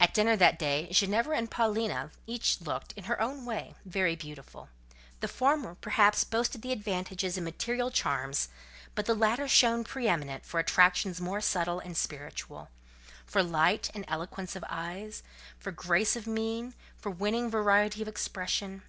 At 0.00 0.12
dinner 0.12 0.34
that 0.34 0.58
day, 0.58 0.88
Ginevra 0.90 1.36
and 1.36 1.48
Paulina 1.48 2.10
each 2.26 2.60
looked, 2.60 2.90
in 2.96 3.04
her 3.04 3.20
own 3.20 3.44
way, 3.44 3.76
very 3.84 4.16
beautiful; 4.16 4.68
the 5.20 5.28
former, 5.28 5.76
perhaps, 5.76 6.24
boasted 6.24 6.62
the 6.62 6.72
advantage 6.72 7.22
in 7.22 7.44
material 7.44 7.92
charms, 7.92 8.48
but 8.96 9.06
the 9.06 9.14
latter 9.14 9.46
shone 9.46 9.84
pre 9.84 10.08
eminent 10.08 10.44
for 10.44 10.58
attractions 10.58 11.20
more 11.20 11.40
subtle 11.40 11.78
and 11.78 11.96
spiritual: 11.96 12.68
for 13.26 13.44
light 13.44 13.90
and 13.94 14.04
eloquence 14.08 14.56
of 14.56 14.64
eye, 14.68 15.08
for 15.56 15.70
grace 15.70 16.16
of 16.16 16.26
mien, 16.26 16.74
for 16.96 17.10
winning 17.10 17.48
variety 17.48 18.02
of 18.02 18.08
expression. 18.08 18.82